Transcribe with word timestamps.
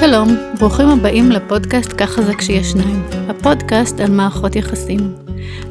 שלום, 0.00 0.28
ברוכים 0.58 0.88
הבאים 0.88 1.32
לפודקאסט 1.32 1.92
ככה 1.98 2.22
זה 2.22 2.34
כשיש 2.34 2.70
שניים, 2.70 3.02
הפודקאסט 3.28 4.00
על 4.00 4.10
מערכות 4.10 4.56
יחסים. 4.56 5.14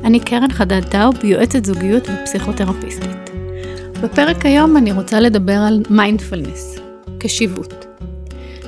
אני 0.04 0.20
קרן 0.20 0.52
חדד 0.52 0.86
טאוב, 0.86 1.16
יועצת 1.24 1.66
זוגיות 1.66 2.04
ופסיכותרפיסטית. 2.10 3.30
בפרק 4.02 4.46
היום 4.46 4.78
אני 4.78 4.92
רוצה 4.92 5.20
לדבר 5.20 5.58
על 5.68 5.84
מיינדפלנס, 5.90 6.80
קשיבות. 7.20 7.86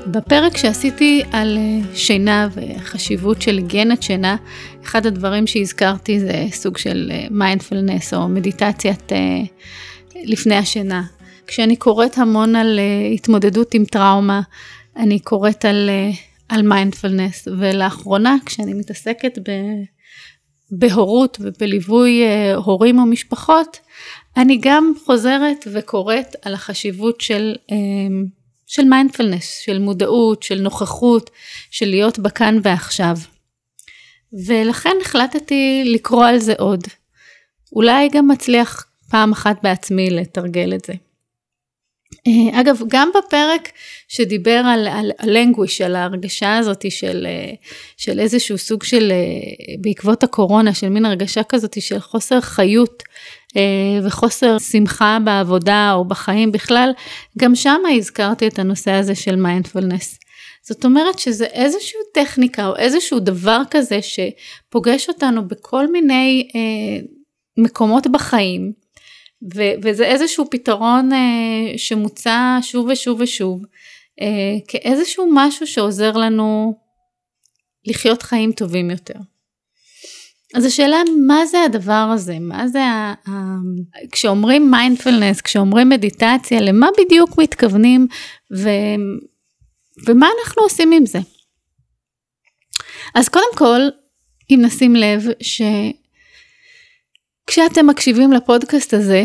בפרק 0.08 0.58
שעשיתי 0.58 1.24
על 1.32 1.58
אה, 1.58 1.96
שינה 1.96 2.48
וחשיבות 2.54 3.42
של 3.42 3.58
היגיינת 3.58 4.04
שינה, 4.04 4.36
אחד 4.84 5.06
הדברים 5.06 5.48
שהזכרתי 5.48 6.20
זה 6.20 6.46
סוג 6.52 6.78
של 6.78 7.12
מיינדפלנס 7.32 8.14
או 8.14 8.28
מדיטציית 8.28 9.14
אה, 9.14 9.18
לפני 10.24 10.56
השינה. 10.56 11.04
כשאני 11.48 11.76
קוראת 11.76 12.18
המון 12.18 12.56
על 12.56 12.80
אה, 12.80 13.14
התמודדות 13.14 13.74
עם 13.74 13.86
טראומה, 13.86 14.42
אני 14.96 15.20
קוראת 15.20 15.66
על, 15.66 15.90
על 16.50 16.62
מיינדפלנס, 16.62 17.48
ולאחרונה 17.60 18.36
כשאני 18.46 18.74
מתעסקת 18.74 19.38
ב, 19.38 19.52
בהורות 20.72 21.38
ובליווי 21.42 22.24
הורים 22.56 23.00
או 23.00 23.06
משפחות, 23.06 23.80
אני 24.38 24.60
גם 24.62 24.94
חוזרת 25.06 25.68
וקוראת 25.74 26.36
על 26.42 26.54
החשיבות 26.54 27.22
של 27.22 27.56
של 28.72 28.84
מיינדפלנס, 28.84 29.58
של 29.58 29.80
מודעות, 29.80 30.44
של 30.44 30.62
נוכחות, 30.62 31.30
של 31.72 31.86
להיות 31.86 32.20
בכאן 32.20 32.58
ועכשיו. 32.64 33.18
ולכן 34.48 34.96
החלטתי 35.02 35.84
לקרוא 35.86 36.26
על 36.26 36.38
זה 36.38 36.54
עוד. 36.58 36.84
אולי 37.76 38.10
גם 38.12 38.28
מצליח 38.28 38.86
פעם 39.10 39.32
אחת 39.32 39.58
בעצמי 39.64 40.10
לתרגל 40.10 40.74
את 40.74 40.86
זה. 40.86 40.94
אה, 42.28 42.62
אגב, 42.62 42.82
גם 42.88 43.10
בפרק 43.18 43.70
שדיבר 44.08 44.62
על, 44.66 44.88
על, 44.88 45.12
על 45.18 45.38
language, 45.38 45.84
על 45.86 45.96
ההרגשה 45.96 46.58
הזאת 46.58 46.92
של, 46.92 47.28
אה, 47.30 47.54
של 47.98 48.20
איזשהו 48.20 48.58
סוג 48.58 48.84
של, 48.84 49.12
אה, 49.12 49.76
בעקבות 49.82 50.24
הקורונה, 50.24 50.74
של 50.74 50.90
מין 50.90 51.06
הרגשה 51.06 51.44
כזאת 51.44 51.82
של 51.82 52.00
חוסר 52.00 52.42
חיות 52.42 53.04
וחוסר 54.04 54.58
שמחה 54.60 55.18
בעבודה 55.26 55.92
או 55.94 56.06
בחיים 56.06 56.52
בכלל, 56.52 56.92
גם 57.40 57.56
שם 57.56 57.80
הזכרתי 57.98 58.48
את 58.48 58.60
הנושא 58.60 58.92
הזה 58.92 59.16
של 59.16 59.36
מיינדפולנס. 59.36 60.20
זאת 60.64 60.86
אומרת 60.86 61.20
שזה 61.20 61.46
איזושהי 61.46 62.00
טכניקה 62.14 62.68
או 62.68 62.76
איזשהו 62.76 63.20
דבר 63.20 63.62
כזה 63.72 64.00
שפוגש 64.02 65.10
אותנו 65.10 65.48
בכל 65.48 65.92
מיני 65.92 66.50
אה, 66.56 67.06
מקומות 67.58 68.08
בחיים, 68.08 68.72
ו- 69.56 69.74
וזה 69.84 70.06
איזשהו 70.06 70.50
פתרון 70.52 71.14
אה, 71.14 71.78
שמוצע 71.78 72.58
שוב 72.62 72.88
ושוב 72.92 73.22
ושוב, 73.22 73.62
אה, 74.22 74.28
כאיזשהו 74.68 75.30
משהו 75.34 75.68
שעוזר 75.68 76.12
לנו 76.18 76.78
לחיות 77.86 78.22
חיים 78.22 78.52
טובים 78.52 78.92
יותר. 78.92 79.20
אז 80.56 80.66
השאלה 80.66 80.98
מה 81.28 81.46
זה 81.46 81.62
הדבר 81.64 82.10
הזה, 82.14 82.40
מה 82.40 82.68
זה, 82.68 82.84
ה- 82.84 83.14
ה- 83.28 83.60
כשאומרים 84.12 84.72
מיינדפלנס, 84.72 85.42
כשאומרים 85.42 85.90
מדיטציה, 85.90 86.62
למה 86.62 86.88
בדיוק 87.00 87.38
מתכוונים 87.38 88.08
ו- 88.58 89.02
ומה 90.08 90.28
אנחנו 90.40 90.64
עושים 90.64 90.92
עם 90.92 91.06
זה. 91.06 91.20
אז 93.16 93.30
קודם 93.30 93.56
כל, 93.58 93.82
אם 94.50 94.60
נשים 94.62 94.96
לב 94.96 95.24
ש... 95.42 95.62
כשאתם 97.52 97.88
מקשיבים 97.88 98.32
לפודקאסט 98.32 98.94
הזה, 98.94 99.24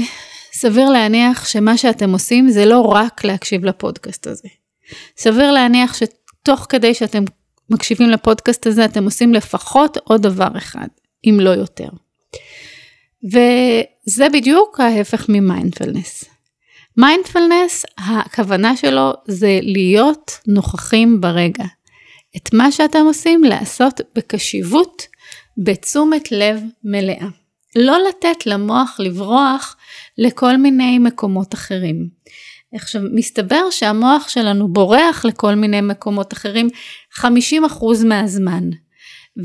סביר 0.52 0.88
להניח 0.88 1.46
שמה 1.46 1.76
שאתם 1.76 2.12
עושים 2.12 2.50
זה 2.50 2.64
לא 2.64 2.80
רק 2.80 3.24
להקשיב 3.24 3.64
לפודקאסט 3.64 4.26
הזה. 4.26 4.48
סביר 5.16 5.52
להניח 5.52 5.94
שתוך 5.94 6.66
כדי 6.68 6.94
שאתם 6.94 7.24
מקשיבים 7.70 8.10
לפודקאסט 8.10 8.66
הזה, 8.66 8.84
אתם 8.84 9.04
עושים 9.04 9.34
לפחות 9.34 9.98
עוד 10.04 10.22
דבר 10.22 10.48
אחד, 10.56 10.86
אם 11.24 11.38
לא 11.40 11.50
יותר. 11.50 11.88
וזה 13.24 14.28
בדיוק 14.32 14.80
ההפך 14.80 15.26
ממיינדפלנס. 15.28 16.24
מיינדפלנס, 16.96 17.84
הכוונה 17.98 18.76
שלו 18.76 19.12
זה 19.28 19.58
להיות 19.62 20.32
נוכחים 20.46 21.20
ברגע. 21.20 21.64
את 22.36 22.54
מה 22.54 22.72
שאתם 22.72 23.04
עושים 23.06 23.44
לעשות 23.44 24.00
בקשיבות, 24.14 25.02
בתשומת 25.58 26.32
לב 26.32 26.60
מלאה. 26.84 27.26
לא 27.76 27.98
לתת 28.08 28.46
למוח 28.46 28.96
לברוח 28.98 29.76
לכל 30.18 30.56
מיני 30.56 30.98
מקומות 30.98 31.54
אחרים. 31.54 32.08
עכשיו, 32.74 33.02
מסתבר 33.14 33.70
שהמוח 33.70 34.28
שלנו 34.28 34.72
בורח 34.72 35.24
לכל 35.24 35.54
מיני 35.54 35.80
מקומות 35.80 36.32
אחרים 36.32 36.68
50% 37.18 37.24
מהזמן, 38.04 38.70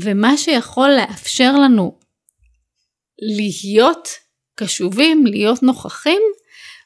ומה 0.02 0.36
שיכול 0.36 0.90
לאפשר 0.90 1.52
לנו 1.52 1.98
להיות 3.36 4.08
קשובים, 4.54 5.26
להיות 5.26 5.62
נוכחים, 5.62 6.22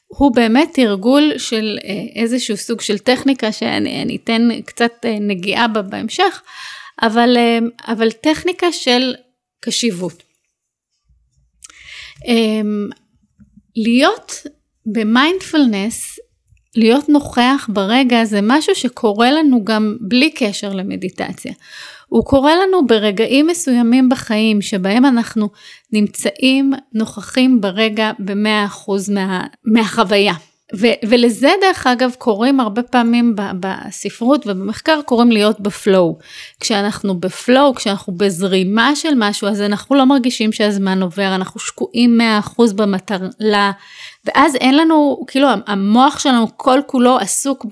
הוא 0.07 0.35
באמת 0.35 0.69
תרגול 0.73 1.33
של 1.37 1.77
אה, 1.83 2.21
איזשהו 2.21 2.57
סוג 2.57 2.81
של 2.81 2.97
טכניקה 2.97 3.51
שאני 3.51 4.17
אתן 4.23 4.61
קצת 4.65 4.91
אה, 5.05 5.19
נגיעה 5.19 5.67
בה 5.67 5.81
בהמשך, 5.81 6.41
אבל, 7.01 7.37
אה, 7.37 7.59
אבל 7.87 8.11
טכניקה 8.11 8.71
של 8.71 9.15
קשיבות. 9.59 10.26
אמ, 12.25 12.89
להיות 13.75 14.33
במיינדפולנס, 14.85 16.19
להיות 16.75 17.09
נוכח 17.09 17.69
ברגע 17.73 18.25
זה 18.25 18.39
משהו 18.43 18.75
שקורה 18.75 19.31
לנו 19.31 19.63
גם 19.63 19.97
בלי 20.01 20.31
קשר 20.31 20.73
למדיטציה. 20.73 21.53
הוא 22.07 22.25
קורה 22.25 22.51
לנו 22.55 22.87
ברגעים 22.87 23.47
מסוימים 23.47 24.09
בחיים 24.09 24.61
שבהם 24.61 25.05
אנחנו 25.05 25.49
נמצאים 25.93 26.73
נוכחים 26.93 27.61
ברגע 27.61 28.11
ב-100% 28.19 29.13
מה, 29.13 29.43
מהחוויה. 29.65 30.33
ו- 30.75 31.07
ולזה 31.09 31.49
דרך 31.61 31.87
אגב 31.87 32.15
קוראים 32.17 32.59
הרבה 32.59 32.83
פעמים 32.83 33.35
בספרות 33.59 34.47
ובמחקר 34.47 34.99
קוראים 35.05 35.31
להיות 35.31 35.59
בפלואו. 35.59 36.17
כשאנחנו 36.59 37.19
בפלואו, 37.19 37.75
כשאנחנו 37.75 38.13
בזרימה 38.13 38.95
של 38.95 39.13
משהו, 39.15 39.47
אז 39.47 39.61
אנחנו 39.61 39.95
לא 39.95 40.05
מרגישים 40.05 40.51
שהזמן 40.51 41.01
עובר, 41.01 41.35
אנחנו 41.35 41.59
שקועים 41.59 42.19
100% 42.57 42.73
במטלה, 42.73 43.71
ואז 44.25 44.55
אין 44.55 44.77
לנו, 44.77 45.23
כאילו 45.27 45.47
המוח 45.67 46.19
שלנו 46.19 46.57
כל 46.57 46.79
כולו 46.87 47.17
עסוק 47.17 47.65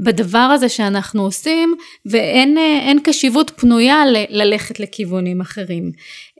בדבר 0.00 0.38
הזה 0.38 0.68
שאנחנו 0.68 1.22
עושים, 1.22 1.74
ואין 2.06 2.98
קשיבות 3.04 3.50
פנויה 3.56 4.02
ללכת 4.28 4.80
לכיוונים 4.80 5.40
אחרים. 5.40 5.92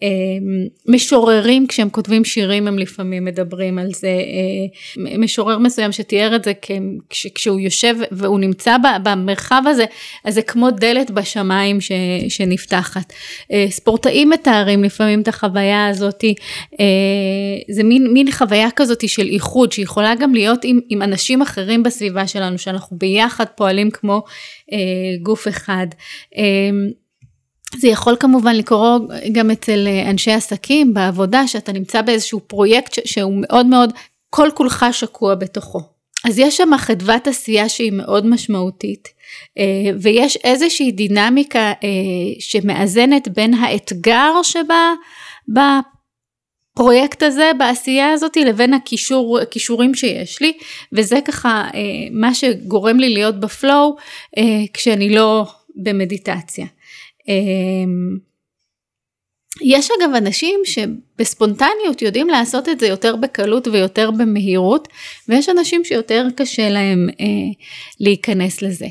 אמ, 0.03 0.67
משוררים 0.89 1.67
כשהם 1.67 1.91
כותבים 1.91 2.25
שירים 2.25 2.69
הם 2.69 2.79
לפעמים 2.79 3.25
מדברים 3.25 3.79
על 3.79 3.93
זה, 3.93 4.09
אה, 4.09 5.19
משורר 5.19 5.59
מסוים 5.59 5.93
שתיאר 5.93 6.37
את 6.37 6.45
זה 6.45 6.53
כשהוא 7.35 7.61
יושב 7.61 7.95
והוא 8.11 8.41
נמצא 8.41 8.77
במרחב 9.03 9.63
הזה, 9.67 9.85
אז 10.25 10.35
זה 10.35 10.43
כמו 10.43 10.71
דלת 10.71 11.11
בשמיים 11.11 11.79
שנפתחת. 12.29 13.13
אה, 13.53 13.67
ספורטאים 13.71 14.31
מתארים 14.31 14.85
לפעמים 14.85 15.21
את 15.21 15.29
החוויה 15.29 15.89
הזאת, 15.89 16.25
אה, 16.81 16.85
זה 17.71 17.83
מין, 17.83 18.13
מין 18.13 18.31
חוויה 18.31 18.69
כזאת 18.77 19.09
של 19.09 19.27
איחוד 19.27 19.73
שיכולה 19.73 20.15
גם 20.15 20.35
להיות 20.35 20.61
עם, 20.65 20.81
עם 20.89 21.03
אנשים 21.03 21.43
אחרים 21.43 21.83
בסביבה 21.83 22.27
שלנו, 22.27 22.59
שאנחנו 22.59 22.97
ביחד 22.99 23.47
פועלים 23.57 23.91
כמו 23.91 24.23
גוף 25.23 25.49
אחד. 25.49 25.87
זה 27.81 27.89
יכול 27.89 28.17
כמובן 28.21 28.57
לקרות 28.57 29.03
גם 29.33 29.51
אצל 29.51 29.87
אה, 29.87 30.11
אנשי 30.11 30.33
עסקים 30.33 30.95
בעבודה, 30.95 31.47
שאתה 31.47 31.73
נמצא 31.73 32.03
באיזשהו 32.03 32.41
פרויקט 32.41 32.99
שהוא 33.05 33.33
מאוד 33.41 33.67
מאוד 33.67 33.93
כל 34.31 34.49
כולך 34.55 34.87
שקוע 34.93 35.35
בתוכו. 35.35 35.81
אז 36.25 36.39
יש 36.39 36.57
שם 36.57 36.77
חדוות 36.79 37.27
עשייה 37.27 37.69
שהיא 37.69 37.93
מאוד 37.93 38.27
משמעותית, 38.27 39.09
אה, 39.59 39.65
ויש 40.01 40.37
איזושהי 40.45 40.93
דינמיקה 40.93 41.73
אה, 41.85 41.89
שמאזנת 42.39 43.29
בין 43.29 43.55
האתגר 43.55 44.33
שבה 44.43 44.93
בפרויקט 45.49 47.23
הזה, 47.23 47.51
בעשייה 47.59 48.13
הזאת, 48.13 48.37
לבין 48.37 48.75
הכישור, 48.75 49.39
הכישורים 49.39 49.95
שיש 49.95 50.43
לי, 50.43 50.53
וזה 50.93 51.19
ככה 51.25 51.69
מה 52.11 52.35
שגורם 52.35 52.99
לי 53.01 53.09
להיות 53.09 53.41
בפלואו 53.41 53.97
כשאני 54.73 55.15
לא 55.15 55.47
במדיטציה. 55.77 56.67
אמ, 57.29 58.19
יש 59.65 59.89
אגב 59.91 60.15
אנשים 60.15 60.61
שבספונטניות 60.65 62.03
יודעים 62.03 62.29
לעשות 62.29 62.69
את 62.69 62.81
זה 62.81 62.87
יותר 62.87 63.17
בקלות 63.17 63.69
ויותר 63.69 64.11
במהירות, 64.11 64.89
ויש 65.29 65.49
אנשים 65.49 65.85
שיותר 65.85 66.27
קשה 66.37 66.69
להם 66.69 67.09
אה, 67.21 67.27
להיכנס 68.01 68.63
לזה. 68.63 68.87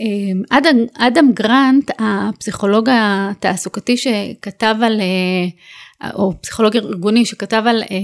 אה, 0.00 0.58
אדם, 0.58 0.76
אדם 0.98 1.32
גרנט, 1.34 1.90
הפסיכולוג 1.98 2.88
התעסוקתי 2.92 3.96
שכתב 3.96 4.74
על, 4.82 5.00
אה, 5.00 6.10
או 6.14 6.32
פסיכולוג 6.42 6.76
ארגוני 6.76 7.24
שכתב 7.24 7.62
על, 7.66 7.82
אה, 7.82 7.96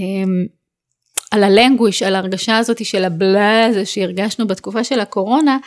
על 1.31 1.43
הלנגוויש, 1.43 2.03
על 2.03 2.15
ההרגשה 2.15 2.57
הזאת 2.57 2.85
של 2.85 3.03
הבלה 3.03 3.65
הזה 3.65 3.85
שהרגשנו 3.85 4.47
בתקופה 4.47 4.83
של 4.83 4.99
הקורונה, 4.99 5.57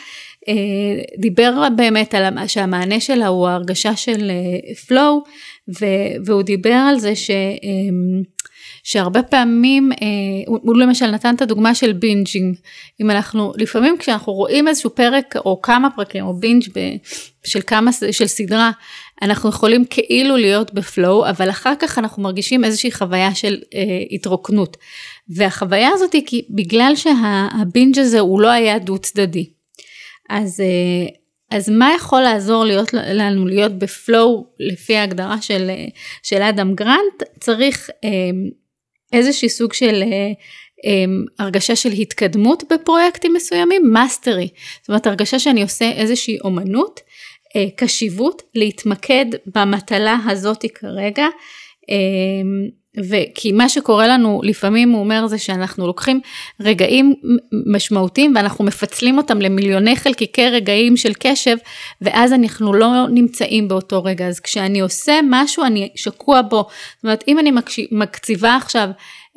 דיבר 1.19 1.69
באמת 1.77 2.15
על 2.15 2.49
שהמענה 2.49 3.01
שלה 3.01 3.27
הוא 3.27 3.49
ההרגשה 3.49 3.97
של 3.97 4.31
flow, 4.87 5.29
והוא 6.25 6.43
דיבר 6.43 6.75
על 6.89 6.99
זה 6.99 7.17
ש... 7.17 7.31
שהרבה 8.89 9.23
פעמים, 9.23 9.93
אה, 9.93 10.07
הוא 10.47 10.77
למשל 10.77 11.11
נתן 11.11 11.35
את 11.35 11.43
הדוגמה 11.43 11.75
של 11.75 11.93
binging, 11.93 12.57
אם 13.01 13.11
אנחנו, 13.11 13.53
לפעמים 13.57 13.97
כשאנחנו 13.99 14.33
רואים 14.33 14.69
איזשהו 14.69 14.91
פרק 14.91 15.35
או 15.37 15.63
כמה 15.63 15.91
פרקים 15.97 16.27
או 16.27 16.35
בינג' 16.35 16.63
של 17.45 17.61
כמה, 17.67 17.91
של 18.11 18.27
סדרה, 18.27 18.71
אנחנו 19.23 19.49
יכולים 19.49 19.85
כאילו 19.91 20.37
להיות 20.37 20.75
ב 20.75 20.84
flow, 20.84 21.29
אבל 21.31 21.51
אחר 21.51 21.73
כך 21.79 21.99
אנחנו 21.99 22.23
מרגישים 22.23 22.65
איזושהי 22.65 22.93
חוויה 22.93 23.35
של 23.35 23.57
אה, 23.75 23.81
התרוקנות. 24.11 24.77
והחוויה 25.29 25.89
הזאת 25.93 26.13
היא 26.13 26.23
כי 26.27 26.45
בגלל 26.51 26.93
שהבינג' 26.97 27.99
הזה 27.99 28.21
הוא 28.21 28.41
לא 28.41 28.49
היה 28.49 28.79
דו 28.79 28.99
צדדי. 28.99 29.58
אז, 30.29 30.61
אה, 30.61 31.09
אז 31.59 31.69
מה 31.69 31.93
יכול 31.97 32.21
לעזור 32.21 32.65
להיות, 32.65 32.93
לנו 32.93 33.47
להיות 33.47 33.79
ב 33.79 33.92
flow 33.92 34.47
לפי 34.59 34.97
ההגדרה 34.97 35.43
של, 35.43 35.71
אה, 35.71 35.85
של 36.23 36.43
אדם 36.43 36.75
גרנט? 36.75 37.23
צריך 37.41 37.91
אה, 38.05 38.11
איזושהי 39.13 39.49
סוג 39.49 39.73
של 39.73 40.03
הרגשה 41.39 41.77
של 41.77 41.93
התקדמות 41.93 42.63
בפרויקטים 42.73 43.35
מסוימים, 43.35 43.83
mastery. 43.93 44.49
זאת 44.81 44.89
אומרת 44.89 45.07
הרגשה 45.07 45.39
שאני 45.39 45.63
עושה 45.63 45.91
איזושהי 45.91 46.39
אומנות, 46.41 47.01
קשיבות, 47.77 48.43
להתמקד 48.55 49.27
במטלה 49.55 50.17
הזאתי 50.27 50.69
כרגע. 50.69 51.27
וכי 52.97 53.53
מה 53.53 53.69
שקורה 53.69 54.07
לנו 54.07 54.41
לפעמים 54.45 54.91
הוא 54.91 55.01
אומר 55.01 55.27
זה 55.27 55.39
שאנחנו 55.39 55.87
לוקחים 55.87 56.21
רגעים 56.61 57.15
משמעותיים 57.67 58.33
ואנחנו 58.37 58.65
מפצלים 58.65 59.19
אותם 59.19 59.41
למיליוני 59.41 59.97
חלקיקי 59.97 60.49
רגעים 60.49 60.97
של 60.97 61.13
קשב 61.19 61.57
ואז 62.01 62.33
אנחנו 62.33 62.73
לא 62.73 63.09
נמצאים 63.11 63.69
באותו 63.69 64.05
רגע. 64.05 64.27
אז 64.27 64.41
כשאני 64.41 64.81
עושה 64.81 65.21
משהו 65.31 65.65
אני 65.65 65.89
שקוע 65.95 66.43
בו. 66.43 66.67
זאת 66.97 67.05
אומרת 67.05 67.25
אם 67.29 67.39
אני 67.39 67.51
מקציבה 67.91 68.57
עכשיו 68.57 68.89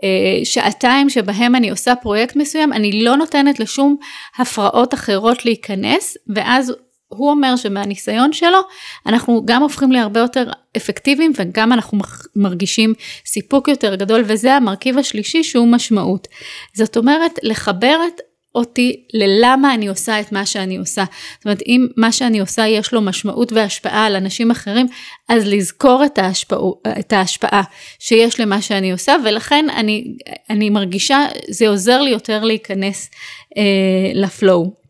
אה, 0.04 0.46
שעתיים 0.46 1.10
שבהם 1.10 1.56
אני 1.56 1.70
עושה 1.70 1.96
פרויקט 1.96 2.36
מסוים 2.36 2.74
אני 2.74 3.04
לא 3.04 3.16
נותנת 3.16 3.60
לשום 3.60 3.98
הפרעות 4.38 4.94
אחרות 4.94 5.46
להיכנס 5.46 6.18
ואז 6.36 6.74
הוא 7.12 7.30
אומר 7.30 7.56
שמהניסיון 7.56 8.34
שלו 8.34 8.60
אנחנו 9.06 9.42
גם 9.46 9.62
הופכים 9.62 9.92
להרבה 9.92 10.20
יותר 10.20 10.52
אפקטיביים 10.78 11.32
וגם 11.36 11.74
אנחנו 11.74 11.98
מרגישים 12.36 12.94
סיפוק 13.26 13.68
יותר 13.68 13.96
גדול 13.96 14.24
וזה 14.26 14.54
המרכיב 14.54 14.98
השלישי 14.98 15.44
שהוא 15.44 15.68
משמעות. 15.68 16.28
זאת 16.74 16.98
אומרת 16.98 17.40
לחבר 17.44 17.98
את 18.08 18.22
אותי 18.56 19.06
ללמה 19.14 19.74
אני 19.74 19.88
עושה 19.88 20.20
את 20.20 20.32
מה 20.32 20.46
שאני 20.46 20.78
עושה. 20.78 21.04
זאת 21.38 21.46
אומרת 21.46 21.62
אם 21.68 21.88
מה 21.98 22.12
שאני 22.12 22.40
עושה 22.40 22.68
יש 22.68 22.94
לו 22.94 23.02
משמעות 23.02 23.54
והשפעה 23.54 24.06
על 24.06 24.16
אנשים 24.16 24.52
אחרים 24.52 24.88
אז 25.30 25.48
לזכור 25.48 26.06
את, 26.06 26.18
ההשפע, 26.18 26.56
את 27.00 27.14
ההשפעה 27.14 27.64
שיש 28.00 28.40
למה 28.40 28.62
שאני 28.62 28.92
עושה 28.92 29.16
ולכן 29.26 29.66
אני, 29.70 30.16
אני 30.50 30.70
מרגישה 30.70 31.26
זה 31.50 31.70
עוזר 31.70 32.02
לי 32.02 32.10
יותר 32.10 32.44
להיכנס 32.44 33.10
אה, 33.58 34.12
לפלואו. 34.14 34.81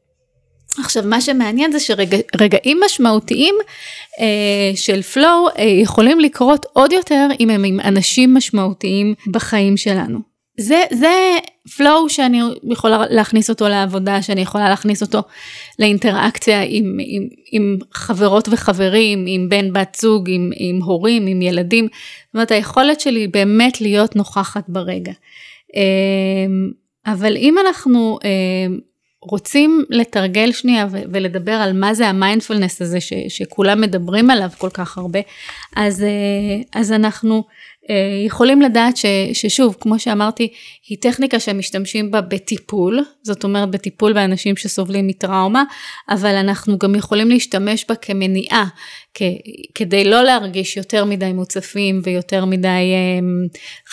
עכשיו 0.79 1.03
מה 1.05 1.21
שמעניין 1.21 1.71
זה 1.71 1.79
שרגעים 1.79 2.79
משמעותיים 2.85 3.55
אה, 4.19 4.71
של 4.75 5.01
פלואו 5.01 5.47
אה, 5.57 5.63
יכולים 5.63 6.19
לקרות 6.19 6.65
עוד 6.73 6.91
יותר 6.91 7.27
אם 7.39 7.49
הם 7.49 7.63
עם 7.63 7.79
אנשים 7.79 8.33
משמעותיים 8.33 9.13
בחיים 9.31 9.77
שלנו. 9.77 10.31
זה, 10.59 10.83
זה 10.91 11.37
פלואו 11.77 12.09
שאני 12.09 12.41
יכולה 12.63 13.03
להכניס 13.09 13.49
אותו 13.49 13.69
לעבודה, 13.69 14.21
שאני 14.21 14.41
יכולה 14.41 14.69
להכניס 14.69 15.01
אותו 15.01 15.21
לאינטראקציה 15.79 16.61
עם, 16.61 16.97
עם, 16.99 17.27
עם 17.51 17.77
חברות 17.93 18.47
וחברים, 18.51 19.25
עם 19.27 19.49
בן 19.49 19.73
בת 19.73 19.97
זוג, 20.01 20.29
עם, 20.29 20.51
עם 20.55 20.81
הורים, 20.83 21.27
עם 21.27 21.41
ילדים. 21.41 21.87
זאת 22.25 22.33
אומרת 22.33 22.51
היכולת 22.51 22.99
שלי 22.99 23.27
באמת 23.27 23.81
להיות 23.81 24.15
נוכחת 24.15 24.63
ברגע. 24.67 25.11
אה, 25.75 26.45
אבל 27.13 27.37
אם 27.37 27.55
אנחנו 27.65 28.19
אה, 28.23 28.75
רוצים 29.21 29.85
לתרגל 29.89 30.51
שנייה 30.51 30.87
ולדבר 30.91 31.51
על 31.51 31.73
מה 31.73 31.93
זה 31.93 32.07
המיינדפולנס 32.07 32.81
הזה 32.81 33.01
ש- 33.01 33.13
שכולם 33.27 33.81
מדברים 33.81 34.29
עליו 34.29 34.49
כל 34.57 34.69
כך 34.69 34.97
הרבה, 34.97 35.19
אז, 35.75 36.03
אה, 36.03 36.79
אז 36.79 36.91
אנחנו 36.91 37.43
אה, 37.89 38.25
יכולים 38.25 38.61
לדעת 38.61 38.97
ש- 38.97 39.05
ששוב, 39.33 39.75
כמו 39.79 39.99
שאמרתי, 39.99 40.47
היא 40.87 40.97
טכניקה 41.01 41.39
שמשתמשים 41.39 42.11
בה 42.11 42.21
בטיפול, 42.21 42.99
זאת 43.23 43.43
אומרת 43.43 43.71
בטיפול 43.71 44.13
באנשים 44.13 44.55
שסובלים 44.55 45.07
מטראומה, 45.07 45.63
אבל 46.09 46.35
אנחנו 46.35 46.77
גם 46.77 46.95
יכולים 46.95 47.29
להשתמש 47.29 47.85
בה 47.89 47.95
כמניעה, 47.95 48.65
כדי 49.75 50.03
לא 50.03 50.23
להרגיש 50.23 50.77
יותר 50.77 51.05
מדי 51.05 51.33
מוצפים 51.33 52.01
ויותר 52.03 52.45
מדי 52.45 52.67
אה, 52.67 53.19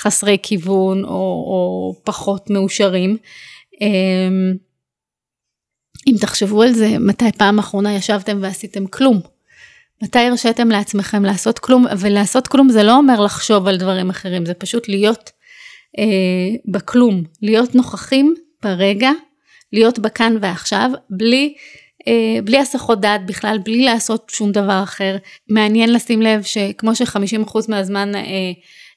חסרי 0.00 0.36
כיוון 0.42 1.04
או, 1.04 1.10
או 1.10 1.94
פחות 2.04 2.50
מאושרים. 2.50 3.16
אם 6.06 6.14
תחשבו 6.20 6.62
על 6.62 6.72
זה, 6.72 6.98
מתי 7.00 7.32
פעם 7.38 7.58
אחרונה 7.58 7.94
ישבתם 7.94 8.38
ועשיתם 8.42 8.86
כלום? 8.86 9.20
מתי 10.02 10.18
הרשיתם 10.18 10.70
לעצמכם 10.70 11.24
לעשות 11.24 11.58
כלום? 11.58 11.86
ולעשות 11.98 12.48
כלום 12.48 12.68
זה 12.68 12.82
לא 12.82 12.96
אומר 12.96 13.20
לחשוב 13.20 13.66
על 13.66 13.76
דברים 13.76 14.10
אחרים, 14.10 14.46
זה 14.46 14.54
פשוט 14.54 14.88
להיות 14.88 15.30
אה, 15.98 16.56
בכלום, 16.72 17.22
להיות 17.42 17.74
נוכחים 17.74 18.34
ברגע, 18.62 19.10
להיות 19.72 19.98
בכאן 19.98 20.36
ועכשיו, 20.40 20.90
בלי, 21.10 21.54
אה, 22.08 22.42
בלי 22.44 22.58
הסחות 22.58 23.00
דעת 23.00 23.26
בכלל, 23.26 23.58
בלי 23.64 23.84
לעשות 23.84 24.30
שום 24.34 24.52
דבר 24.52 24.80
אחר. 24.82 25.16
מעניין 25.48 25.92
לשים 25.92 26.22
לב 26.22 26.42
שכמו 26.42 26.94
ש-50% 26.94 27.58
מהזמן 27.68 28.14
אה, 28.14 28.22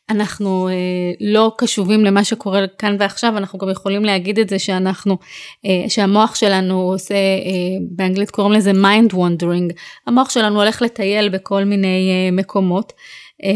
אנחנו 0.09 0.67
אה, 0.67 0.73
לא 1.21 1.51
קשובים 1.57 2.05
למה 2.05 2.23
שקורה 2.23 2.67
כאן 2.77 2.95
ועכשיו, 2.99 3.37
אנחנו 3.37 3.59
גם 3.59 3.69
יכולים 3.69 4.05
להגיד 4.05 4.39
את 4.39 4.49
זה 4.49 4.59
שאנחנו, 4.59 5.17
אה, 5.65 5.89
שהמוח 5.89 6.35
שלנו 6.35 6.81
עושה, 6.81 7.13
אה, 7.15 7.77
באנגלית 7.91 8.31
קוראים 8.31 8.53
לזה 8.53 8.71
mind 8.71 9.13
wandering, 9.13 9.73
המוח 10.07 10.29
שלנו 10.29 10.61
הולך 10.61 10.81
לטייל 10.81 11.29
בכל 11.29 11.63
מיני 11.63 12.11
אה, 12.11 12.31
מקומות. 12.31 12.93
אה, 13.43 13.49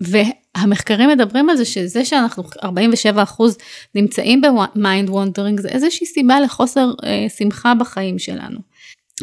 והמחקרים 0.00 1.10
מדברים 1.10 1.50
על 1.50 1.56
זה 1.56 1.64
שזה 1.64 2.04
שאנחנו 2.04 2.42
47% 2.42 3.56
נמצאים 3.94 4.40
ב 4.40 4.54
mind 4.54 5.10
wandering 5.10 5.60
זה 5.60 5.68
איזושהי 5.68 6.06
סיבה 6.06 6.40
לחוסר 6.40 6.90
אה, 7.04 7.26
שמחה 7.38 7.74
בחיים 7.74 8.18
שלנו. 8.18 8.58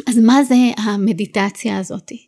אז 0.08 0.18
מה 0.18 0.44
זה 0.44 0.54
המדיטציה 0.76 1.78
הזאתי? 1.78 2.26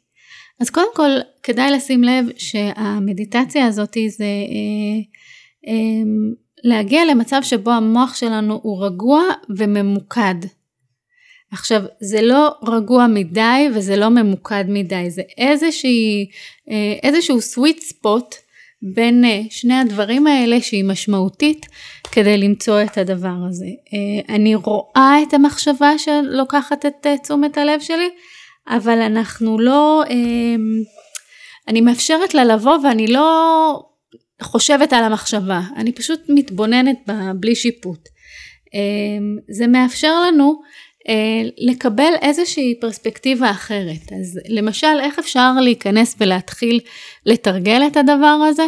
אז 0.61 0.71
קודם 0.71 0.95
כל 0.95 1.11
כדאי 1.43 1.71
לשים 1.71 2.05
לב 2.05 2.25
שהמדיטציה 2.37 3.67
הזאת 3.67 3.97
זה 4.09 4.25
אה, 4.25 5.01
אה, 5.69 6.03
להגיע 6.65 7.05
למצב 7.05 7.41
שבו 7.43 7.71
המוח 7.71 8.15
שלנו 8.15 8.61
הוא 8.63 8.85
רגוע 8.87 9.23
וממוקד. 9.57 10.35
עכשיו 11.53 11.83
זה 12.01 12.23
לא 12.23 12.55
רגוע 12.69 13.07
מדי 13.07 13.69
וזה 13.75 13.97
לא 13.97 14.09
ממוקד 14.09 14.65
מדי, 14.69 15.11
זה 15.11 15.23
איזושהי, 15.39 16.27
אה, 16.71 16.95
איזשהו 17.03 17.39
sweet 17.39 17.81
spot 17.81 18.35
בין 18.83 19.25
אה, 19.25 19.41
שני 19.51 19.75
הדברים 19.75 20.27
האלה 20.27 20.61
שהיא 20.61 20.85
משמעותית 20.85 21.67
כדי 22.13 22.39
למצוא 22.39 22.83
את 22.83 22.99
הדבר 22.99 23.35
הזה. 23.49 23.67
אה, 23.67 24.35
אני 24.35 24.55
רואה 24.55 25.17
את 25.29 25.35
המחשבה 25.35 25.99
שלוקחת 25.99 26.87
את 26.87 27.07
תשומת 27.23 27.59
הלב 27.59 27.81
שלי, 27.81 28.09
אבל 28.71 28.99
אנחנו 29.01 29.59
לא, 29.59 30.03
אמ, 30.11 30.83
אני 31.69 31.81
מאפשרת 31.81 32.35
לה 32.35 32.45
לבוא 32.45 32.79
ואני 32.85 33.07
לא 33.07 33.83
חושבת 34.43 34.93
על 34.93 35.05
המחשבה, 35.05 35.61
אני 35.77 35.93
פשוט 35.93 36.21
מתבוננת 36.29 36.97
בה 37.07 37.33
בלי 37.41 37.55
שיפוט. 37.55 38.09
אמ, 38.75 39.39
זה 39.51 39.67
מאפשר 39.67 40.21
לנו 40.21 40.61
אה, 41.09 41.43
לקבל 41.59 42.13
איזושהי 42.23 42.75
פרספקטיבה 42.81 43.51
אחרת. 43.51 44.13
אז 44.21 44.41
למשל, 44.49 45.01
איך 45.03 45.19
אפשר 45.19 45.53
להיכנס 45.63 46.17
ולהתחיל 46.19 46.81
לתרגל 47.27 47.83
את 47.87 47.97
הדבר 47.97 48.47
הזה? 48.49 48.67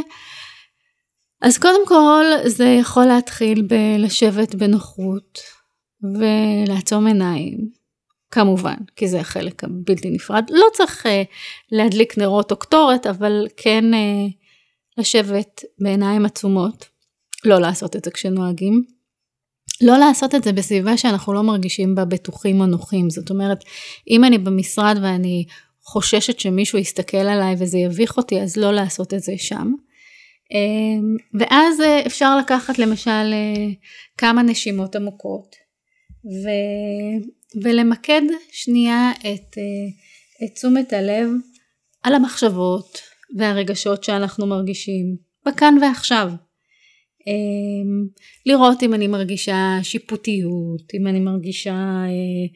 אז 1.42 1.58
קודם 1.58 1.86
כל, 1.86 2.24
זה 2.44 2.76
יכול 2.80 3.04
להתחיל 3.04 3.62
בלשבת 3.62 4.54
בנוחות 4.54 5.38
ולעצום 6.18 7.06
עיניים 7.06 7.81
כמובן, 8.32 8.76
כי 8.96 9.08
זה 9.08 9.20
החלק 9.20 9.64
הבלתי 9.64 10.10
נפרד. 10.10 10.44
לא 10.50 10.66
צריך 10.72 11.06
uh, 11.06 11.08
להדליק 11.72 12.18
נרות 12.18 12.50
או 12.50 12.56
קטורת, 12.56 13.06
אבל 13.06 13.46
כן 13.56 13.84
uh, 13.94 14.32
לשבת 14.98 15.64
בעיניים 15.78 16.26
עצומות, 16.26 16.88
לא 17.44 17.58
לעשות 17.58 17.96
את 17.96 18.04
זה 18.04 18.10
כשנוהגים. 18.10 18.84
לא 19.80 19.98
לעשות 19.98 20.34
את 20.34 20.44
זה 20.44 20.52
בסביבה 20.52 20.96
שאנחנו 20.96 21.32
לא 21.32 21.42
מרגישים 21.42 21.94
בה 21.94 22.04
בטוחים 22.04 22.60
או 22.60 22.66
נוחים. 22.66 23.10
זאת 23.10 23.30
אומרת, 23.30 23.64
אם 24.10 24.24
אני 24.24 24.38
במשרד 24.38 24.98
ואני 25.02 25.44
חוששת 25.84 26.40
שמישהו 26.40 26.78
יסתכל 26.78 27.16
עליי 27.16 27.54
וזה 27.58 27.78
יביך 27.78 28.16
אותי, 28.16 28.40
אז 28.40 28.56
לא 28.56 28.72
לעשות 28.72 29.14
את 29.14 29.22
זה 29.22 29.32
שם. 29.36 29.72
ואז 31.34 31.82
אפשר 32.06 32.36
לקחת 32.36 32.78
למשל 32.78 33.34
כמה 34.18 34.42
נשימות 34.42 34.96
עמוקות 34.96 35.56
ו, 36.24 36.48
ולמקד 37.62 38.22
שנייה 38.52 39.10
את, 39.20 39.58
את 40.44 40.54
תשומת 40.54 40.92
הלב 40.92 41.30
על 42.02 42.14
המחשבות 42.14 42.98
והרגשות 43.36 44.04
שאנחנו 44.04 44.46
מרגישים 44.46 45.16
בכאן 45.46 45.74
ועכשיו. 45.82 46.30
אמ, 47.26 48.06
לראות 48.46 48.82
אם 48.82 48.94
אני 48.94 49.06
מרגישה 49.06 49.78
שיפוטיות, 49.82 50.94
אם 50.94 51.06
אני 51.06 51.20
מרגישה 51.20 51.74
אה, 52.06 52.46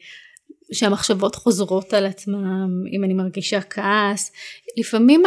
שהמחשבות 0.71 1.35
חוזרות 1.35 1.93
על 1.93 2.05
עצמם, 2.05 2.83
אם 2.91 3.03
אני 3.03 3.13
מרגישה 3.13 3.61
כעס. 3.61 4.31
לפעמים 4.77 5.23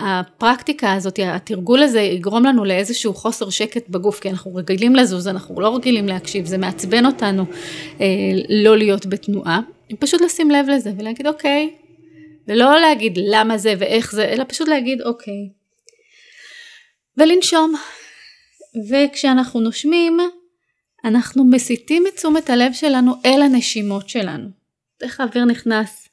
הפרקטיקה 0.00 0.92
הזאת, 0.92 1.18
התרגול 1.24 1.82
הזה 1.82 2.00
יגרום 2.00 2.44
לנו 2.44 2.64
לאיזשהו 2.64 3.14
חוסר 3.14 3.50
שקט 3.50 3.88
בגוף, 3.88 4.20
כי 4.20 4.30
אנחנו 4.30 4.54
רגילים 4.54 4.96
לזוז, 4.96 5.28
אנחנו 5.28 5.60
לא 5.60 5.76
רגילים 5.76 6.06
להקשיב, 6.06 6.46
זה 6.46 6.58
מעצבן 6.58 7.06
אותנו 7.06 7.44
אה, 8.00 8.06
לא 8.48 8.76
להיות 8.76 9.06
בתנועה. 9.06 9.60
פשוט 9.98 10.20
לשים 10.20 10.50
לב 10.50 10.66
לזה 10.68 10.92
ולהגיד 10.98 11.26
אוקיי, 11.26 11.70
ולא 12.48 12.80
להגיד 12.80 13.18
למה 13.22 13.58
זה 13.58 13.74
ואיך 13.78 14.12
זה, 14.12 14.24
אלא 14.24 14.44
פשוט 14.48 14.68
להגיד 14.68 15.02
אוקיי. 15.02 15.48
ולנשום. 17.16 17.74
וכשאנחנו 18.90 19.60
נושמים, 19.60 20.18
אנחנו 21.04 21.44
מסיטים 21.44 22.06
את 22.06 22.16
תשומת 22.16 22.50
הלב 22.50 22.72
שלנו 22.72 23.12
אל 23.24 23.42
הנשימות 23.42 24.08
שלנו. 24.08 24.61
איך 25.02 25.20
האוויר 25.20 25.44
נכנס 25.44 26.08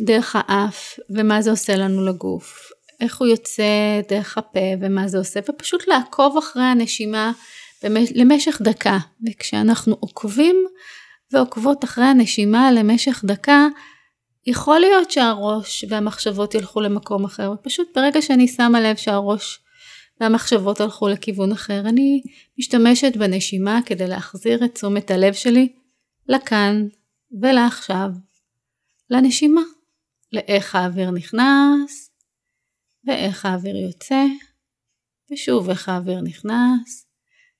דרך 0.00 0.36
האף, 0.38 0.98
ומה 1.10 1.42
זה 1.42 1.50
עושה 1.50 1.76
לנו 1.76 2.04
לגוף. 2.04 2.70
איך 3.00 3.18
הוא 3.18 3.28
יוצא 3.28 4.00
דרך 4.08 4.38
הפה, 4.38 4.60
ומה 4.80 5.08
זה 5.08 5.18
עושה, 5.18 5.40
ופשוט 5.48 5.88
לעקוב 5.88 6.36
אחרי 6.36 6.62
הנשימה 6.62 7.32
למשך 8.14 8.60
דקה. 8.62 8.98
וכשאנחנו 9.28 9.96
עוקבים 10.00 10.56
ועוקבות 11.32 11.84
אחרי 11.84 12.04
הנשימה 12.04 12.72
למשך 12.72 13.24
דקה, 13.26 13.66
יכול 14.46 14.80
להיות 14.80 15.10
שהראש 15.10 15.84
והמחשבות 15.88 16.54
ילכו 16.54 16.80
למקום 16.80 17.24
אחר, 17.24 17.52
פשוט 17.62 17.88
ברגע 17.94 18.22
שאני 18.22 18.48
שמה 18.48 18.80
לב 18.80 18.96
שהראש 18.96 19.58
והמחשבות 20.20 20.80
הלכו 20.80 21.08
לכיוון 21.08 21.52
אחר, 21.52 21.80
אני 21.80 22.22
משתמשת 22.58 23.16
בנשימה 23.16 23.80
כדי 23.86 24.06
להחזיר 24.06 24.64
את 24.64 24.74
תשומת 24.74 25.10
הלב 25.10 25.32
שלי 25.32 25.68
לכאן 26.28 26.86
ולעכשיו, 27.42 28.08
לנשימה, 29.10 29.62
לאיך 30.32 30.74
האוויר 30.74 31.10
נכנס 31.10 32.10
ואיך 33.04 33.46
האוויר 33.46 33.76
יוצא, 33.76 34.24
ושוב 35.32 35.70
איך 35.70 35.88
האוויר 35.88 36.20
נכנס 36.20 37.06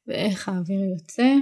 ואיך 0.07 0.49
האוויר 0.49 0.81
יוצא. 0.95 1.35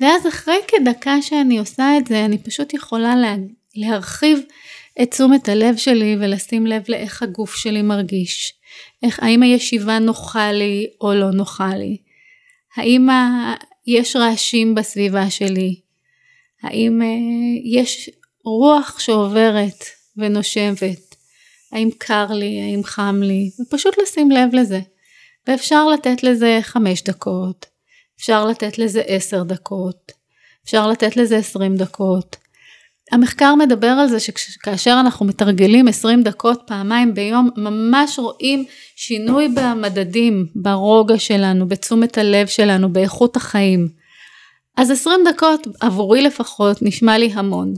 ואז 0.00 0.26
אחרי 0.26 0.56
כדקה 0.68 1.22
שאני 1.22 1.58
עושה 1.58 1.98
את 1.98 2.06
זה, 2.06 2.24
אני 2.24 2.38
פשוט 2.38 2.74
יכולה 2.74 3.16
לה, 3.16 3.34
להרחיב 3.74 4.38
את 5.02 5.10
תשומת 5.10 5.48
הלב 5.48 5.76
שלי 5.76 6.16
ולשים 6.20 6.66
לב 6.66 6.82
לאיך 6.88 7.22
הגוף 7.22 7.54
שלי 7.54 7.82
מרגיש. 7.82 8.54
איך, 9.02 9.20
האם 9.22 9.42
הישיבה 9.42 9.98
נוחה 9.98 10.52
לי 10.52 10.86
או 11.00 11.14
לא 11.14 11.30
נוחה 11.30 11.76
לי? 11.76 11.96
האם 12.76 13.10
ה, 13.10 13.54
יש 13.86 14.16
רעשים 14.16 14.74
בסביבה 14.74 15.30
שלי? 15.30 15.83
האם 16.64 17.00
uh, 17.02 17.60
יש 17.64 18.10
רוח 18.44 18.98
שעוברת 18.98 19.84
ונושבת? 20.16 21.14
האם 21.72 21.88
קר 21.98 22.26
לי? 22.32 22.60
האם 22.62 22.84
חם 22.84 23.20
לי? 23.22 23.50
ופשוט 23.60 23.94
לשים 24.02 24.30
לב 24.30 24.54
לזה. 24.54 24.80
ואפשר 25.46 25.88
לתת 25.88 26.22
לזה 26.22 26.58
חמש 26.62 27.02
דקות, 27.02 27.66
אפשר 28.16 28.46
לתת 28.46 28.78
לזה 28.78 29.00
עשר 29.00 29.42
דקות, 29.42 30.12
אפשר 30.64 30.88
לתת 30.88 31.16
לזה 31.16 31.36
עשרים 31.36 31.76
דקות. 31.76 32.36
המחקר 33.12 33.54
מדבר 33.54 33.86
על 33.86 34.08
זה 34.08 34.20
שכאשר 34.20 34.96
אנחנו 35.00 35.26
מתרגלים 35.26 35.88
20 35.88 36.22
דקות 36.22 36.62
פעמיים 36.66 37.14
ביום, 37.14 37.50
ממש 37.56 38.18
רואים 38.18 38.64
שינוי 38.96 39.48
במדדים, 39.48 40.46
ברוגע 40.54 41.18
שלנו, 41.18 41.68
בתשומת 41.68 42.18
הלב 42.18 42.46
שלנו, 42.46 42.92
באיכות 42.92 43.36
החיים. 43.36 43.88
אז 44.76 44.90
20 44.90 45.20
דקות 45.28 45.66
עבורי 45.80 46.22
לפחות 46.22 46.82
נשמע 46.82 47.18
לי 47.18 47.30
המון. 47.34 47.74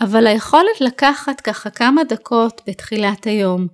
אבל 0.00 0.26
היכולת 0.26 0.80
לקחת 0.80 1.40
ככה 1.40 1.70
כמה 1.70 2.04
דקות 2.04 2.60
בתחילת 2.66 3.26
היום, 3.26 3.66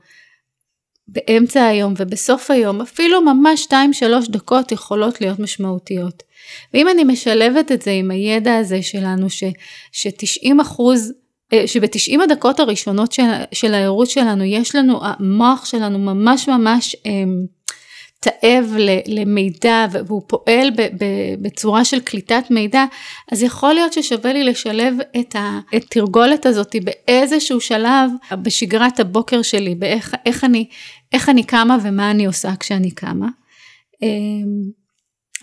באמצע 1.08 1.64
היום 1.64 1.94
ובסוף 1.96 2.50
היום, 2.50 2.80
אפילו 2.80 3.20
ממש 3.20 3.66
2-3 3.66 3.74
דקות 4.28 4.72
יכולות 4.72 5.20
להיות 5.20 5.38
משמעותיות. 5.38 6.22
ואם 6.74 6.88
אני 6.88 7.04
משלבת 7.04 7.72
את 7.72 7.82
זה 7.82 7.90
עם 7.90 8.10
הידע 8.10 8.56
הזה 8.56 8.82
שלנו, 8.82 9.30
ש, 9.30 9.44
ש-90 9.92 10.62
אחוז, 10.62 11.12
אה, 11.52 11.66
שב-90 11.66 12.22
הדקות 12.22 12.60
הראשונות 12.60 13.12
של, 13.12 13.22
של 13.52 13.74
הערות 13.74 14.10
שלנו, 14.10 14.44
יש 14.44 14.74
לנו, 14.74 15.00
המוח 15.02 15.64
שלנו 15.64 15.98
ממש 15.98 16.48
ממש 16.48 16.96
אמ, 17.06 17.46
תאב 18.24 18.76
למידע 19.06 19.86
והוא 19.90 20.22
פועל 20.26 20.70
בצורה 21.40 21.84
של 21.84 22.00
קליטת 22.00 22.44
מידע, 22.50 22.84
אז 23.32 23.42
יכול 23.42 23.74
להיות 23.74 23.92
ששווה 23.92 24.32
לי 24.32 24.44
לשלב 24.44 24.94
את 25.20 25.36
התרגולת 25.72 26.46
הזאת 26.46 26.76
באיזשהו 26.84 27.60
שלב 27.60 28.10
בשגרת 28.42 29.00
הבוקר 29.00 29.42
שלי, 29.42 29.74
באיך 29.74 30.44
אני, 30.44 30.68
איך 31.12 31.28
אני 31.28 31.44
קמה 31.44 31.76
ומה 31.82 32.10
אני 32.10 32.26
עושה 32.26 32.50
כשאני 32.60 32.90
קמה. 32.90 33.28
אמ, 34.02 34.84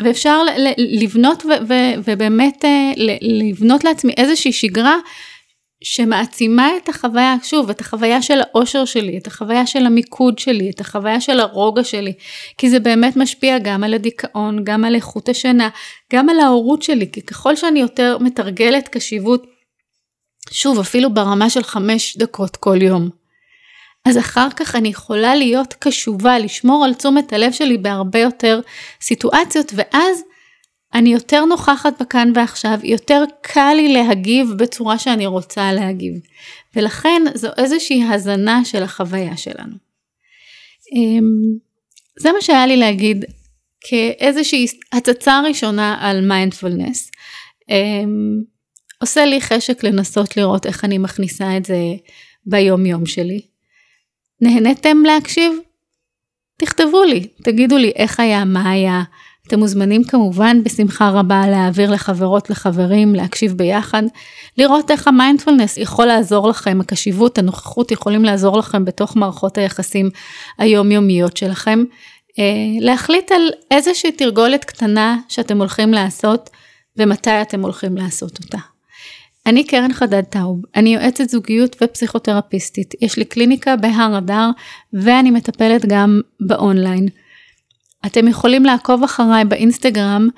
ואפשר 0.04 0.38
לבנות 0.78 1.44
ובאמת 2.06 2.66
אה, 2.66 2.92
לבנות 3.22 3.84
לעצמי 3.84 4.14
איזושהי 4.18 4.52
שגרה 4.54 4.96
שמעצימה 5.84 6.70
את 6.78 6.90
החוויה, 6.90 7.36
שוב, 7.44 7.70
את 7.70 7.82
החוויה 7.82 8.22
של 8.22 8.42
האושר 8.42 8.86
שלי, 8.86 9.18
את 9.18 9.28
החוויה 9.28 9.66
של 9.66 9.86
המיקוד 9.86 10.40
שלי, 10.40 10.70
את 10.70 10.82
החוויה 10.82 11.22
של 11.22 11.40
הרוגע 11.40 11.84
שלי, 11.84 12.14
כי 12.58 12.70
זה 12.70 12.80
באמת 12.80 13.18
משפיע 13.18 13.60
גם 13.60 13.84
על 13.84 13.94
הדיכאון, 13.94 14.64
גם 14.64 14.86
על 14.86 14.96
איכות 14.96 15.30
השינה, 15.30 15.70
גם 16.14 16.30
על 16.30 16.40
ההורות 16.40 16.82
שלי, 16.82 17.12
כי 17.12 17.22
ככל 17.22 17.56
שאני 17.56 17.80
יותר 17.80 18.18
מתרגלת 18.20 18.88
קשיבות, 18.88 19.48
שוב, 20.52 20.80
אפילו 20.80 21.14
ברמה 21.14 21.50
של 21.50 21.64
חמש 21.64 22.18
דקות 22.18 22.58
כל 22.58 22.82
יום, 22.82 23.10
אז 24.06 24.18
אחר 24.18 24.48
כך 24.56 24.76
אני 24.76 24.88
יכולה 24.88 25.36
להיות 25.36 25.74
קשובה, 25.80 26.40
לשמור 26.40 26.86
על 26.86 26.94
תשומת 26.94 27.34
הלב 27.34 27.52
שלי 27.52 27.78
בהרבה 27.78 28.20
יותר 28.20 28.60
סיטואציות, 29.02 29.72
ואז 29.76 30.24
אני 30.94 31.14
יותר 31.14 31.46
נוכחת 31.46 32.02
בכאן 32.02 32.32
ועכשיו, 32.36 32.80
יותר 32.84 33.24
קל 33.42 33.74
לי 33.76 33.94
להגיב 33.94 34.48
בצורה 34.58 34.98
שאני 34.98 35.26
רוצה 35.26 35.74
להגיב. 35.74 36.14
ולכן 36.76 37.22
זו 37.36 37.50
איזושהי 37.58 38.04
הזנה 38.04 38.66
של 38.66 38.84
החוויה 38.84 39.38
שלנו. 39.38 39.76
אמ, 40.96 41.24
זה 42.20 42.32
מה 42.32 42.42
שהיה 42.42 42.68
לי 42.68 42.78
להגיד 42.78 43.26
כאיזושהי 43.82 44.66
הצצה 44.92 45.42
ראשונה 45.48 45.98
על 46.02 46.28
מיינדפולנס. 46.28 47.12
אמ, 47.70 48.42
עושה 49.02 49.26
לי 49.26 49.42
חשק 49.42 49.84
לנסות 49.84 50.38
לראות 50.38 50.66
איך 50.66 50.86
אני 50.86 50.98
מכניסה 50.98 51.58
את 51.58 51.66
זה 51.66 51.78
ביום 52.46 52.86
יום 52.86 53.06
שלי. 53.06 53.42
נהניתם 54.42 54.98
להקשיב? 55.06 55.52
תכתבו 56.58 57.04
לי, 57.04 57.28
תגידו 57.44 57.78
לי 57.78 57.92
איך 57.96 58.20
היה, 58.20 58.46
מה 58.46 58.72
היה. 58.72 59.04
אתם 59.52 59.60
מוזמנים 59.60 60.04
כמובן 60.04 60.64
בשמחה 60.64 61.10
רבה 61.10 61.44
להעביר 61.48 61.92
לחברות, 61.92 62.50
לחברים, 62.50 63.16
להקשיב 63.16 63.54
ביחד, 63.54 64.04
לראות 64.58 64.92
איך 64.92 65.08
המיינדפולנס 65.08 65.78
יכול 65.78 66.06
לעזור 66.06 66.50
לכם, 66.50 66.82
הקשיבות, 66.82 67.38
הנוכחות 67.38 67.92
יכולים 67.92 68.26
לעזור 68.26 68.58
לכם 68.58 68.86
בתוך 68.86 69.16
מערכות 69.16 69.58
היחסים 69.58 70.10
היומיומיות 70.58 71.38
שלכם. 71.38 71.84
אה, 72.40 72.44
להחליט 72.80 73.32
על 73.32 73.50
איזושהי 73.72 74.12
תרגולת 74.12 74.66
קטנה 74.66 75.18
שאתם 75.30 75.58
הולכים 75.58 75.94
לעשות 75.94 76.50
ומתי 76.98 77.42
אתם 77.42 77.62
הולכים 77.62 77.98
לעשות 77.98 78.40
אותה. 78.44 78.58
אני 79.46 79.64
קרן 79.64 79.94
חדד 79.94 80.24
טאוב, 80.24 80.62
אני 80.76 80.94
יועצת 80.94 81.30
זוגיות 81.30 81.76
ופסיכותרפיסטית, 81.84 82.94
יש 83.02 83.18
לי 83.18 83.26
קליניקה 83.26 83.76
בהר 83.76 84.18
אדר 84.18 84.50
ואני 84.94 85.32
מטפלת 85.32 85.86
גם 85.86 86.22
באונליין. 86.40 87.08
אתם 88.06 88.28
יכולים 88.28 88.66
לעקוב 88.66 89.04
אחריי 89.04 89.46
באינסטגרם, 89.46 90.30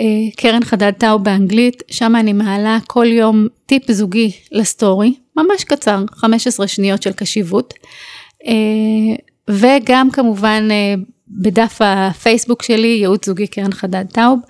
אה, 0.00 0.04
קרן 0.36 0.64
חדד 0.64 0.92
טאוב 0.98 1.24
באנגלית, 1.24 1.82
שם 1.90 2.16
אני 2.16 2.32
מעלה 2.32 2.78
כל 2.86 3.06
יום 3.06 3.46
טיפ 3.66 3.92
זוגי 3.92 4.32
לסטורי, 4.52 5.14
ממש 5.36 5.64
קצר, 5.64 6.04
15 6.12 6.68
שניות 6.68 7.02
של 7.02 7.12
קשיבות. 7.12 7.74
אה, 8.46 8.52
וגם 9.50 10.10
כמובן 10.10 10.68
אה, 10.70 10.94
בדף 11.30 11.78
הפייסבוק 11.80 12.62
שלי, 12.62 12.86
ייעוץ 12.86 13.26
זוגי 13.26 13.46
קרן 13.46 13.72
חדד 13.72 14.04
טאוב. 14.12 14.40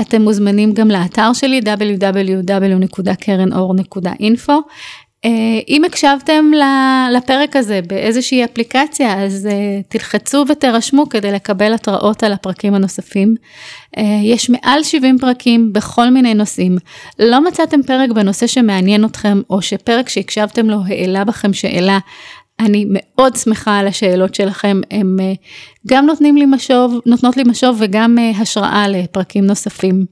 אתם 0.00 0.22
מוזמנים 0.22 0.72
גם 0.72 0.88
לאתר 0.88 1.32
שלי, 1.32 1.60
www.קרנאור.info. 1.60 4.52
אם 5.68 5.84
הקשבתם 5.84 6.44
לפרק 7.12 7.56
הזה 7.56 7.80
באיזושהי 7.86 8.44
אפליקציה, 8.44 9.24
אז 9.24 9.48
תלחצו 9.88 10.44
ותירשמו 10.48 11.08
כדי 11.08 11.32
לקבל 11.32 11.74
התראות 11.74 12.22
על 12.22 12.32
הפרקים 12.32 12.74
הנוספים. 12.74 13.34
יש 14.22 14.50
מעל 14.50 14.82
70 14.82 15.18
פרקים 15.18 15.72
בכל 15.72 16.10
מיני 16.10 16.34
נושאים. 16.34 16.76
לא 17.18 17.44
מצאתם 17.44 17.82
פרק 17.82 18.10
בנושא 18.10 18.46
שמעניין 18.46 19.04
אתכם, 19.04 19.40
או 19.50 19.62
שפרק 19.62 20.08
שהקשבתם 20.08 20.70
לו 20.70 20.78
העלה 20.86 21.24
בכם 21.24 21.52
שאלה, 21.52 21.98
אני 22.60 22.84
מאוד 22.88 23.36
שמחה 23.36 23.78
על 23.78 23.86
השאלות 23.86 24.34
שלכם, 24.34 24.80
הן 24.90 25.16
גם 25.86 26.06
נותנים 26.06 26.36
לי 26.36 26.46
משוב, 26.46 27.00
נותנות 27.06 27.36
לי 27.36 27.42
משוב 27.46 27.76
וגם 27.80 28.18
השראה 28.40 28.88
לפרקים 28.88 29.46
נוספים. 29.46 30.04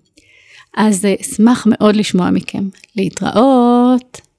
אז 0.77 1.07
אשמח 1.21 1.67
מאוד 1.71 1.97
לשמוע 1.97 2.31
מכם. 2.31 2.69
להתראות. 2.97 4.21